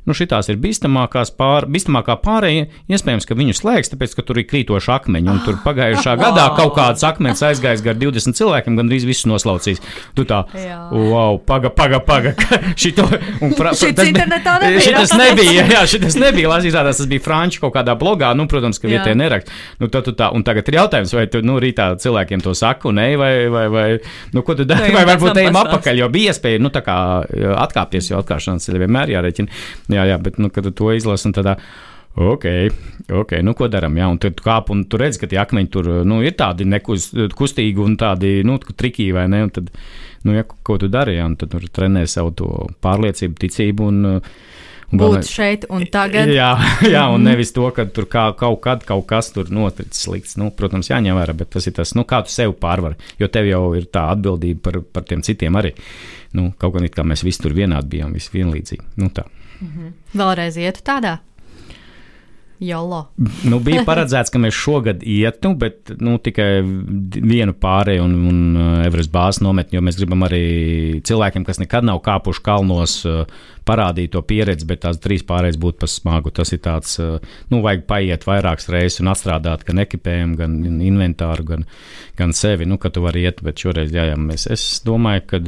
[0.07, 4.47] nu, šitās ir bīstamākās pār, bīstamākā pārēja, iespējams, ka viņu slēgs, tāpēc, ka tur ir
[4.47, 9.27] krītoši akmeņi, un tur pagājušā gadā kaut kāds akmens aizgājis gar 20 cilvēkiem, gandrīz visus
[9.27, 9.83] noslaucīs.
[10.15, 10.79] Tu tā, jā.
[10.93, 12.31] wow, paga, paga, paga,
[12.81, 13.09] šito,
[13.43, 17.97] un fra, tas, nebija, šitas nebija, jā, šitas nebija, lasītādās, tas bija franču kaut kādā
[18.05, 19.55] blogā, nu, protams, ka vietējais neraksta.
[19.81, 23.07] Nu, tad, tā, un tagad ir jautājums, vai tu nu, rītā cilvēkiem to saku, ne,
[23.19, 23.87] vai, vai, vai
[24.35, 26.99] nu, ko tu dari, vai varbūt ejam apakaļ, jo bija iespēja nu, kā,
[27.65, 29.59] atkāpties, jo atkāpšanās ir vienmēr jārēķina.
[29.97, 31.59] Jā, jā, bet, nu, kad tu to izlasi un tādā.
[32.15, 32.45] Ok,
[33.11, 33.97] ok, nu ko darām?
[33.99, 37.81] Jā, un tur kāp, un tur redz, ka tie akmeņi tur nu, ir tādi nekustīgi
[37.83, 39.41] un tādi nu, trikīgi, vai ne?
[39.43, 39.67] Un tad,
[40.23, 41.17] nu, ja, ko tu dari?
[41.17, 42.31] Jā, un tad tur trenē savu
[42.85, 43.89] pārliecību, ticību.
[43.91, 44.55] Un, uh,
[44.91, 46.29] būt šeit un tagad.
[46.31, 46.51] Jā,
[46.95, 47.27] jā un mhm.
[47.29, 50.37] nevis to, ka tur kā, kaut kad kaut kas tur noticis slikts.
[50.41, 52.99] Nu, protams, jāņem vērā, bet tas ir tas, nu, kā tu sev pārvari.
[53.21, 55.75] Jo tev jau ir tā atbildība par, par tiem citiem arī.
[56.35, 58.91] Nu, kaut gan it kā mēs visi tur vienādi bijām, visi vienlīdzīgi.
[59.01, 59.27] Nu, tā.
[59.61, 59.95] Mhm.
[60.19, 61.19] Vēlreiz ietu tādā.
[62.59, 63.01] Jolo.
[63.43, 68.69] Nu, bija paredzēts, ka mēs šogad ietu, bet nu, tikai vienu pārēju un, un uh,
[68.85, 70.45] Everest bāzes nometni, jo mēs gribam arī
[71.05, 73.25] cilvēkiem, kas nekad nav kāpuši kalnos, uh,
[73.67, 76.31] parādīt to pieredzi, bet tās trīs pārējas būtu pa smagu.
[76.35, 77.19] Tas ir tāds, uh,
[77.51, 81.67] nu, vajag paiet vairākas reizes un atstrādāt gan ekipējumu, gan inventāru, gan,
[82.15, 85.45] gan sevi, nu, ka tu vari iet, bet šoreiz, jā, jā, mēs, es domāju, ka.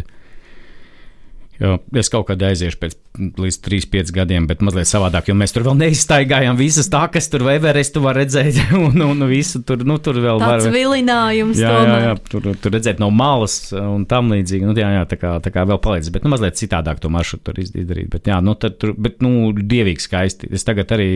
[1.57, 5.65] Jo es kaut kad aiziešu pēc līdz 3-5 gadiem, bet mazliet savādāk, jo mēs tur
[5.65, 10.19] vēl neizstaigājām visas tā, kas tur Everestu var redzēt, un, un visu tur, nu, tur
[10.21, 10.61] vēl var.
[10.61, 11.57] Tas vilinājums.
[11.61, 15.19] Jā, jā, jā, tur, tur redzēt no malas un tam līdzīgi, nu, jā, jā, tā
[15.19, 18.37] kā, tā kā vēl palīdz, bet, nu, mazliet citādāk to maršrutu tur izdarīt, bet, jā,
[18.45, 20.51] nu, tad tur, bet, nu, dievīgi skaisti.
[20.53, 21.09] Es tagad arī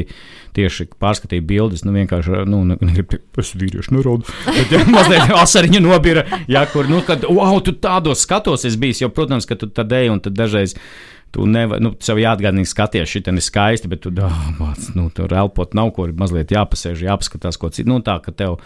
[0.58, 6.26] tieši pārskatīju bildes, nu, vienkārši, nu, negribu, es vīriešu neraudu, bet, jā, mazliet asariņu nobira,
[6.50, 9.94] jā, kur, nu, kad, wow, tu tādos skatos es bijis, jo, protams, ka tu tad
[9.96, 10.76] ej un tad dažreiz.
[11.32, 15.32] Tu nevari, nu, sev jāatgādina, skaties, šī ir skaisti, bet tu, oh, māc, nu, tur
[15.32, 17.88] elpot nav ko, ir mazliet jāpasēž, jāpaskatās, ko citu.
[17.88, 18.58] Nu, tā, ka tev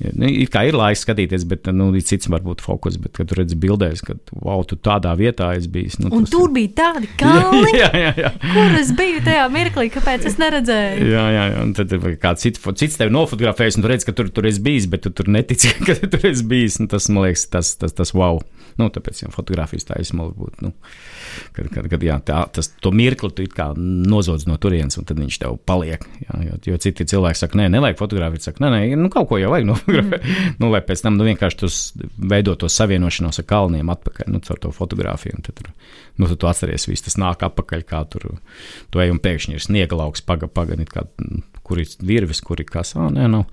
[0.00, 3.58] nu, ir kā ir laiks skatīties, bet, nu, cits varbūt fokus, bet, kad tu redzi
[3.60, 5.98] bildēs, ka, wow, tu tādā vietā esi bijis.
[6.00, 8.30] Nu, un tas, tur bija tādi kalni, jā, jā, jā.
[8.46, 11.10] kur es biju tajā mirklī, kāpēc es neredzēju.
[11.10, 11.66] Jā, jā, jā.
[11.66, 14.88] un tad kāds cits, cits tevi nofotografējis, un tu redz, ka tur, tur esi bijis,
[14.90, 16.80] bet tu tur netici, ka tur esi bijis.
[16.80, 18.40] Nu, tas, man liekas, tas, tas, tas wow.
[18.80, 20.64] Nu, tāpēc jau fotografijas tā izsmalka būtu.
[20.64, 20.72] Nu,
[21.56, 25.58] kad, kad, kad jā, tā, tas mirkli tu nozodz no turienes, un tad viņš tev
[25.68, 26.04] paliek.
[26.24, 28.46] Jā, jo, jo citi cilvēki saka, nē, nevajag fotografēt.
[28.46, 30.24] Saka, nē, nē, nu, kaut ko jau vajag nofotografēt.
[30.24, 30.56] Mm.
[30.62, 31.70] nu, lai pēc tam nu, vienkārši tu
[32.32, 35.40] veido to savienošanos ar kalniem atpakaļ, nu, caur to fotografiju.
[35.46, 35.62] Tad,
[36.16, 38.28] nu, tad tu atceries, viss tas nāk atpakaļ, kā tur
[38.90, 41.06] tu ej un pēkšņi ir sniega lauks, paga, paga, kā
[41.70, 42.96] kur ir virves, kur ir kas.
[42.98, 43.46] Ah, nē, nav.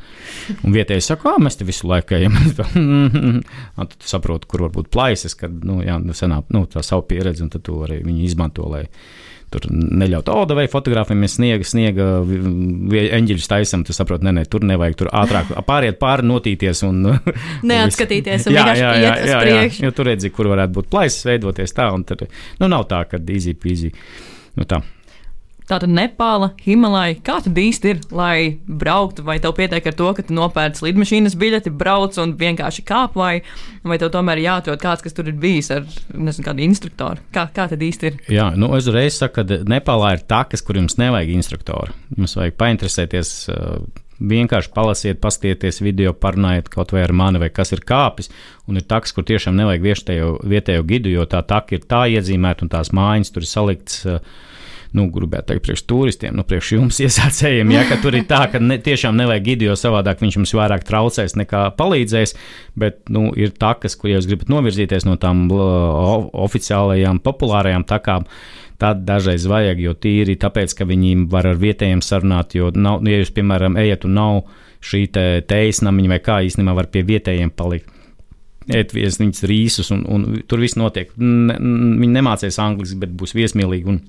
[0.65, 2.33] Un vietēji saka, ah, mēs te visu laiku ejam.
[3.77, 7.45] tad tu saproti, kur varbūt plaisas, kad nu, jā, nu, senā, nu, tā savu pieredzi,
[7.45, 8.65] un tad tu arī viņu izmanto.
[8.71, 8.87] Lai,
[9.47, 12.07] Tur neļaut, oh, vai fotografējamies sniega, sniega
[13.15, 13.85] eņģeļus taisam.
[13.87, 16.99] Tu saproti, nē, nē, tur nevajag tur ātrāk pāriet pāri, notīties un
[17.71, 18.49] neatskatīties.
[18.49, 21.87] Un jā, jā, jā, jā, jā, jo tur redzi, kur varētu būt plaisas veidoties tā,
[21.95, 22.27] un tad,
[22.59, 23.93] nu, nav tā, ka easy peasy.
[24.57, 24.81] Nu, tā.
[25.67, 30.23] Tātad Nepāla, Himalaja, kā tad īsti ir, lai brauktu, vai tev pietiek ar to, ka
[30.23, 33.41] tu nopērci lidmašīnas biļeti, brauc un vienkārši kāp, vai,
[33.83, 35.83] vai tev tomēr jāatrod kāds, kas tur ir bijis ar,
[36.15, 37.19] nezinu, kādu instruktoru?
[37.35, 38.17] Kā, kā tad īsti ir?
[38.31, 41.99] Jā, nu es uzreiz saku, ka Nepālā ir takas, kur jums nevajag instruktoru.
[42.15, 43.35] Jums vajag painteresēties.
[44.17, 48.31] Vienkārši palasiet, paskatieties video, parunājiet kaut vai ar mani, vai kas ir kāpis.
[48.65, 52.65] Un ir taks, kur tiešām nevajag vietējo, vietējo gidu, jo tā taka ir tā iezīmēta
[52.65, 53.99] un tās mājas tur ir saliktas.
[54.07, 54.55] Uh,
[54.95, 58.79] nu, gribētu teikt, priekš turistiem, nu, priekš jums iesācējiem, ja tur ir tā, ka ne,
[58.83, 62.35] tiešām nevajag gidi, jo savādāk viņš jums vairāk traucēs nekā palīdzēs,
[62.79, 68.29] bet, nu, ir takas, kur jūs gribat novirzīties no tām oficiālajām, populārajām takām.
[68.77, 73.23] Tad dažreiz vajag, jo tīri tāpēc, ka viņi var ar vietējiem sarunāt, jo, nav, ja
[73.23, 74.41] jūs, piemēram, ejat un nav
[74.85, 77.95] šī te teijas namiņa vai kā īstenībā var pie vietējiem palikt
[78.73, 81.11] ēt viesnīcas rīsus, un, un tur viss notiek.
[81.19, 83.93] Ne, viņi nemācīs angliski, bet būs viesmīlīgi.
[83.93, 84.01] Un,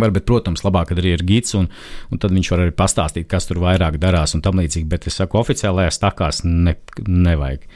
[0.00, 1.66] Varbūt, protams, labāk, kad arī ir gids, un,
[2.08, 4.88] un tad viņš var arī pastāstīt, kas tur vairāk darās un tam līdzīgi.
[4.88, 7.66] Bet es saku, oficiālajās takās ne, nevajag.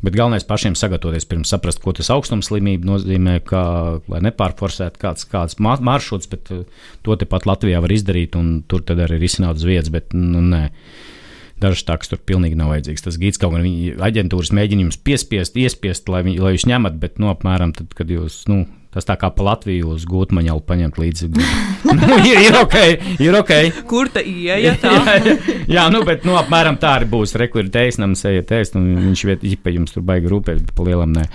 [0.00, 3.62] Bet galvenais pašiem sagatavoties, pirms saprast, ko tas augstumslimība nozīmē, kā,
[4.10, 6.64] lai nepārforsētu kāds, kāds maršruts, bet uh,
[7.04, 9.92] to tepat Latvijā var izdarīt, un tur arī risināt uz vietas.
[9.94, 10.66] Bet, nu, nē.
[11.60, 13.04] Dažs tāks tur pilnīgi nav vajadzīgs.
[13.04, 17.20] Tas gids kaut viņa aģentūras mēģina jums piespiest, iespiest, lai, viņi, lai jūs ņemat, bet,
[17.20, 21.28] nu, apmēram tad, kad jūs, nu, Tas tā kā pa Latviju uz gūtmaņalu paņemt līdzi.
[21.30, 22.76] nu, ir, ir ok,
[23.22, 23.52] ir ok.
[23.90, 24.74] Kur ta ieja?
[24.82, 25.36] jā, jā,
[25.70, 27.36] jā, nu, bet, nu, apmēram tā arī būs.
[27.38, 31.28] Rekurētais nams, ejiet ēst, un viņš vietā jums tur baigi rūpēt, bet pa lielam nē.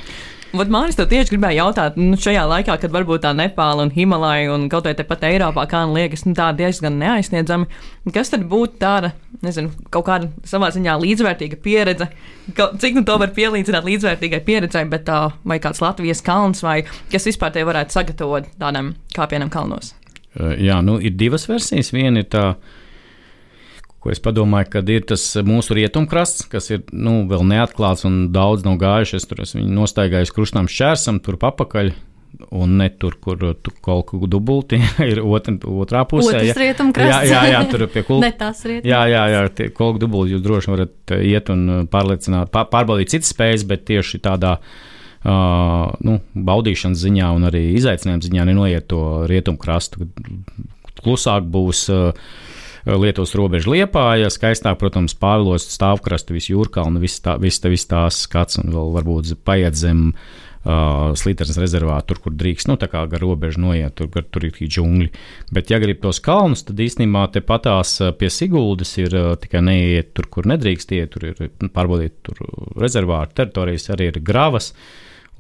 [0.56, 4.54] Vat Māris, tev tieši gribēja jautāt, nu, šajā laikā, kad varbūt tā Nepāla un Himalaja
[4.54, 7.68] un kaut vai tepat Eiropā, kā man liekas, nu, tā diezgan neaizsniedzami,
[8.16, 9.12] kas tad būtu tāda,
[9.44, 12.08] nezinu, kaut kāda savā ziņā līdzvērtīga pieredze,
[12.56, 16.82] ka, cik nu to var pielīdzināt līdzvērtīgai pieredzei, bet tā, vai kāds Latvijas kalns, vai
[17.12, 19.94] kas vispār te varētu sagatavot tādam kāpienam kalnos?
[20.36, 21.94] Jā, nu, ir divas versijas.
[21.96, 22.85] Viena ir tā, uh,
[24.06, 28.62] ko es padomāju, ka ir tas mūsu rietumkrasts, kas ir nu, vēl neatklāts un daudz
[28.68, 29.18] nav gājuši.
[29.18, 31.90] Es tur esmu nostaigājis krustām šķērsam, tur papakaļ.
[32.54, 34.78] Un ne tur, kur tu kaut ko dubulti
[35.10, 36.36] ir otr, otrā pusē.
[36.36, 37.30] Otrs rietumkrasts.
[37.32, 38.28] Jā, jā, jā, tur pie kulka.
[38.28, 38.92] ne tas rietumkrasts.
[38.92, 43.64] Jā, jā, jā, tie kolku dubulti jūs droši varat iet un pārliecināt, pārbaudīt citas spējas,
[43.72, 46.20] bet tieši tādā uh, nu,
[46.52, 50.12] baudīšanas ziņā un arī izaicinājuma ziņā nenoiet to rietumkrastu.
[51.02, 51.88] Klusāk būs.
[51.90, 52.44] Uh,
[52.86, 58.26] Lietuvas robeža liepāja, skaistāk, protams, Pāvilos stāvkrastu, visu jūrkalnu, viss tā, vis, tā, vis tās
[58.28, 63.02] skats un vēl varbūt paiet zem uh, Slītenes rezervātu, tur, kur drīkst, nu, tā kā
[63.10, 65.10] gar robežu noiet, tur, gar, tur ir džungļi.
[65.58, 70.14] Bet, ja grib tos kalnus, tad īstenībā te patās pie Siguldas ir uh, tikai neiet
[70.14, 72.46] tur, kur nedrīkst iet, tur ir nu, pārbaudīt tur
[72.78, 74.76] rezervātu teritorijas, arī ir gravas.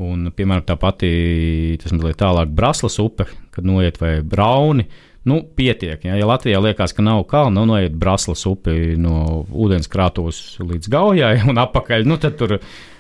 [0.01, 4.89] Un, piemēram, tā pati, tas mazliet tālāk, Braslas upe, kad noiet vai Brauni,
[5.25, 6.03] Nu, pietiek.
[6.05, 11.39] Ja, ja Latvijā liekas, ka nav kalna, nu, noiet Braslas upi no ūdenskrātos līdz Gaujai
[11.49, 12.59] un apakaļ, nu, tad tur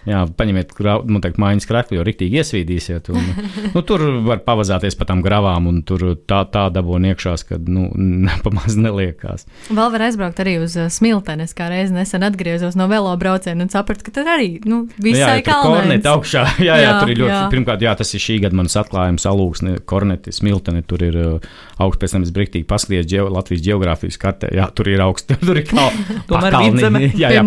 [0.09, 0.73] jā, paņemiet
[1.09, 3.09] noteikti mājas krekli, jo rīktīgi iesvīdīsiet.
[3.13, 3.29] Un,
[3.75, 7.87] nu, tur var pavazāties pa tām gravām, un tur tā, tā dabūna iekšās, ka nu,
[8.29, 9.47] nepamaz neliekās.
[9.69, 11.45] Vēl var aizbraukt arī uz uh, smilteni.
[11.45, 15.41] Es kā reiz nesen atgriezos no velo brauciena un sapratu, ka tur arī nu, visai
[15.45, 16.45] nu, augšā.
[16.65, 17.41] Jā, jā, jā, tur ir ļoti, jā.
[17.51, 21.49] pirmkārt, jā, tas ir šī gada manas atklājums, alūksne, korneti, smilteni, tur ir uh,
[21.83, 25.59] augsts, pēc tam es briktīgi paskatījos ģeo, Latvijas geogrāfijas kartē, jā, tur ir augsts, tur
[25.59, 26.19] ir kalni.
[26.29, 27.03] Tomēr vidzeme.
[27.11, 27.43] Jā, jā,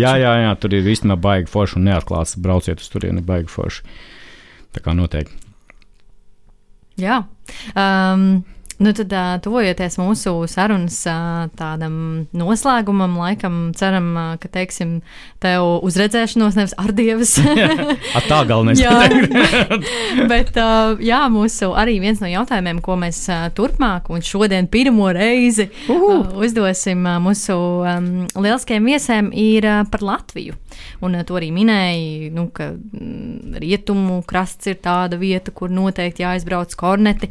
[0.00, 3.84] jā, jā, jā, tur ir īstenībā baigi forši un neatklāts, brauciet uz turieni baigi forši.
[4.74, 5.36] Tā kā noteikti.
[7.00, 7.22] Jā.
[7.74, 8.42] Um,
[8.80, 9.12] Nu, tad,
[9.44, 11.02] tuvojoties mūsu sarunas
[11.58, 11.96] tādam
[12.32, 14.06] noslēgumam, laikam, ceram,
[14.40, 14.94] ka teiksim,
[15.42, 17.34] tev uzredzēšanos nevis ar dievas.
[18.16, 18.80] At tā galvenais.
[18.80, 19.04] Jā.
[20.32, 20.56] Bet
[21.04, 23.20] jā, mūsu arī viens no jautājumiem, ko mēs
[23.58, 27.58] turpmāk un šodien pirmo reizi uh, uzdosim mūsu
[28.32, 30.56] lieliskajiem viesiem, ir par Latviju.
[31.04, 36.72] Un to arī minēja, nu, ka mm, rietumu krasts ir tāda vieta, kur noteikti jāizbrauc
[36.80, 37.30] korneti.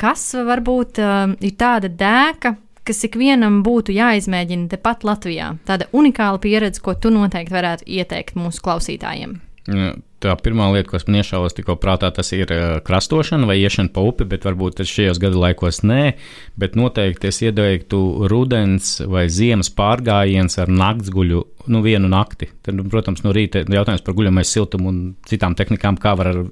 [0.00, 5.54] Kas varbūt uh, ir tāda dēka, kas ikvienam būtu jāizmēģina tepat Latvijā?
[5.68, 9.38] Tāda unikāla pieredze, ko tu noteikti varētu ieteikt mūsu klausītājiem.
[9.64, 14.02] Tā pirmā lieta, kas man iešāvās tikko prātā, tas ir uh, krastošana vai iešana pa
[14.04, 16.14] upi, bet varbūt šajos gadu laikos nē.
[16.60, 22.50] Bet noteikti es ieteiktu rudens vai ziemas pārgājiens ar naktsguļu, nu, vienu nakti.
[22.60, 26.42] Tad, nu, protams, no rīta jautājums par guļamais siltumu un citām tehnikām, kā var ar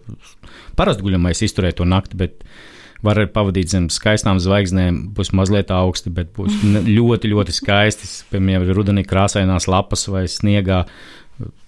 [0.81, 2.21] parastu guļamais izturēt to nakti.
[2.25, 2.45] Bet,
[3.03, 8.07] Var pavadīt zem skaistām zvaigznēm, būs mazliet augsti, bet būs ļoti, ļoti skaisti.
[8.31, 10.85] Piemēram, rudenī krāsainās lapas vai sniegā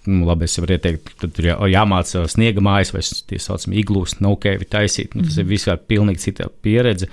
[0.05, 4.19] nu, labi, es varu ieteikt, tad tur jā, jāmācā sniega mājas vai tā saucamā iglūs,
[4.23, 5.15] no kevi taisīt.
[5.17, 7.09] Nu, tas ir vispār pilnīgi cita pieredze.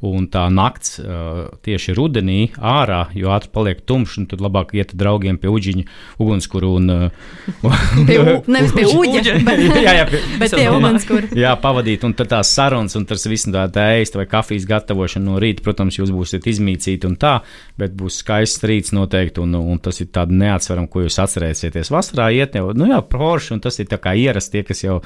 [0.00, 4.94] Un tā nakts uh, tieši rudenī ārā, jo ātri paliek tumšs, un tad labāk iet
[4.96, 5.84] draugiem pie uģiņa,
[6.24, 6.88] ugunskura un.
[8.08, 11.28] Pie, u, nevis pie uģa, bet, jā, jā, pie, bet pie ugunskura.
[11.36, 13.66] Jā, pavadīt, un tad tās sarunas, un tas viss tā
[13.98, 17.36] ēst vai kafijas gatavošana no rīta, protams, jūs būsiet izmīcīti un tā,
[17.80, 21.92] bet būs skaists rīts noteikti, un, un tas ir tāds neatsverams, ko jūs atcerēsieties.
[21.92, 25.00] Vasarā iet jau, nu jā, porši, un tas ir tā kā ierasti tie, kas jau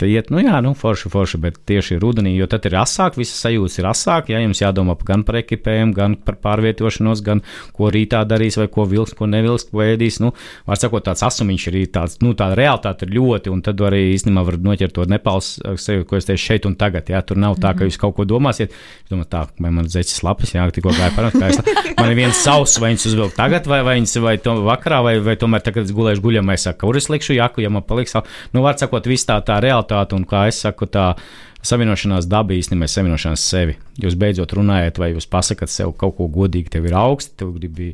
[0.00, 3.40] Tad iet, nu jā, nu forši, forši, bet tieši rudenī, jo tad ir asāk, visas
[3.44, 7.42] sajūtas ir asāk, ja jums jādomā gan par ekipējumu, gan par pārvietošanos, gan
[7.76, 10.20] ko rītā darīs, vai ko vilks, ko nevilks, ko ēdīs.
[10.24, 10.32] Nu,
[10.68, 14.44] var sakot, tāds asumiņš ir tāds, nu, tā realitāte ir ļoti, un tad arī īstenībā
[14.48, 17.10] var noķert to nepals sevi, ko es teicu šeit un tagad.
[17.12, 18.72] Jā, tur nav tā, ka jūs kaut ko domāsiet.
[18.72, 21.60] Es domāju, tā, vai man zeķis lapis, jā, tikko gāja parādā, kā es.
[22.02, 25.12] Man ir viens savs, vai viņš uzvilk tagad, vai, vai viņas vai to vakarā, vai,
[25.22, 26.24] vai tomēr tagad gulēšu
[26.58, 28.16] saku, kur es likšu jaku, ja man paliks.
[28.54, 31.14] Nu, var sakot, viss tā, tā realitāte, un kā es saku, tā
[31.62, 33.76] savienošanās daba īstenībā ir savienošanās sevi.
[34.02, 37.92] Jūs beidzot runājat, vai jūs pasakāt sev kaut ko godīgi, tev ir augsti, tev gribi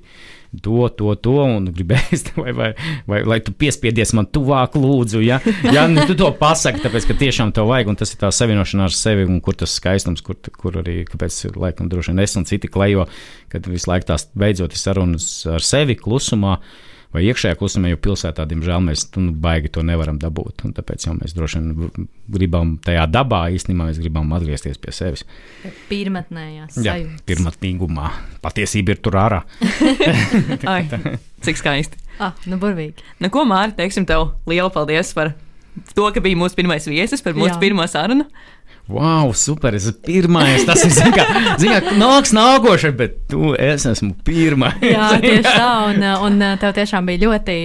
[0.64, 2.70] to, to, to, un gribēs, vai, vai,
[3.08, 5.20] vai lai tu piespiedies man tuvāk, lūdzu.
[5.24, 8.32] Ja, ja nu, tu to pasaki, tāpēc, ka tiešām tev vajag, un tas ir tā
[8.32, 12.36] savienošanās ar sevi, un kur tas skaistums, kur, kur arī, kāpēc, laikam, droši vien es
[12.40, 13.04] un citi klejo,
[13.52, 16.56] kad visu laiku tās beidzot ir sarunas ar sevi klusumā
[17.18, 20.64] vai iekšējā klusumā, jo pilsētā, diemžēl, mēs nu, baigi to nevaram dabūt.
[20.68, 21.90] Un tāpēc jau mēs droši vien
[22.30, 25.24] gribam tajā dabā, īstenībā mēs gribam atgriezties pie sevis.
[25.90, 27.24] Pirmatnējās Jā, sajūtas.
[27.28, 28.12] pirmatnīgumā.
[28.44, 29.42] Patiesība ir tur ārā.
[30.72, 30.84] Ai,
[31.46, 32.00] cik skaisti.
[32.22, 33.04] Ah, nu, burvīgi.
[33.22, 35.34] Nu, ko Mārtiņ, teiksim tev lielu paldies par
[35.94, 37.60] to, ka biji mūsu pirmais viesis, par mūsu Jā.
[37.62, 38.26] pirmo sarunu.
[38.88, 39.74] Wow, super!
[39.76, 40.62] Es esmu pirmais.
[40.64, 44.78] Tas ir zināms, kā, zin kā nāks nākošais, bet tu es esmu pirmais.
[44.80, 45.66] Jā, tieši tā.
[45.90, 47.56] Un, uh, un uh, tev tiešām bija ļoti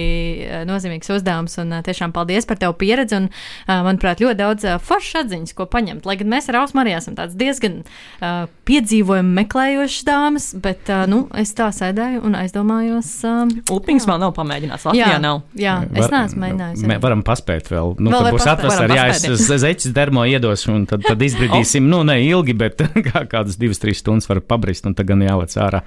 [0.44, 1.56] uh, nozīmīgs uzdevums.
[1.62, 3.16] Un uh, tiešām paldies par tavu pieredzi.
[3.16, 6.04] Un, uh, manuprāt, ļoti daudz uh, foršas atziņas, ko paņemt.
[6.04, 11.06] Lai gan mēs ar Ausmu arī esam tāds diezgan uh, piedzīvojumu meklējošas dāmas, bet uh,
[11.08, 13.14] nu, es tā sēdēju un aizdomājos.
[13.24, 14.86] Um, Upiņas vēl nav pamēģināts.
[14.90, 15.40] Latvijā nav.
[15.56, 16.84] jā es neesmu mēģinājis.
[16.92, 17.96] Mē, varam paspēt vēl.
[17.96, 22.02] Nu, Vēl var būs Varam jā, es zeķis dermo iedos, un tad, tad izbrīdīsim, nu,
[22.06, 25.84] ne ilgi, bet kā kādas divas, trīs stundas var pabrist, un tad gan jālec ārā.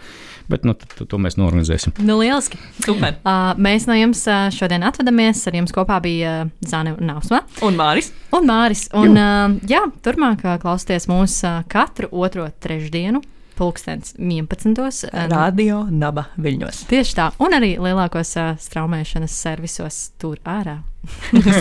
[0.48, 1.98] Bet, nu, tad, to mēs norganizēsim.
[2.08, 2.60] Nu, lieliski.
[2.86, 3.18] Super.
[3.20, 5.42] Uh, mēs no jums uh, šodien atvadamies.
[5.50, 7.42] Ar jums kopā bija uh, Zana un Nausma.
[7.68, 8.14] Un Māris.
[8.32, 8.86] Un Māris.
[8.96, 13.20] Un, uh, jā, turpmāk uh, klausieties mūs katru otro trešdienu,
[13.58, 15.10] pulkstens 11.
[15.10, 16.84] Uh, Radio Naba Viļņos.
[16.92, 20.80] Tieši tā, un arī lielākos uh, straumēšanas servisos tur ārā.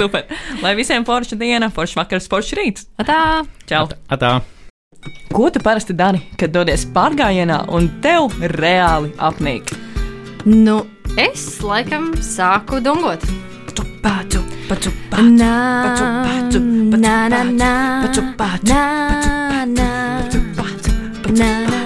[0.00, 0.26] Super.
[0.62, 2.90] Lai visiem forša diena, forša vakars, forša rīts.
[3.02, 3.18] Atā!
[3.70, 3.86] Čau!
[4.12, 4.36] Atā!
[5.32, 9.72] Ko tu parasti dari, kad dodies pārgājienā un tev reāli apnīk?
[10.46, 10.80] Nu,
[11.20, 13.24] es laikam sāku dungot.
[14.06, 16.60] Paču, paču, paču, Na, paču, paču, paču,
[17.02, 17.72] na, na, na,
[18.04, 19.90] paču, paču, na, na,
[20.22, 21.85] paču, paču, paču, na, na, na.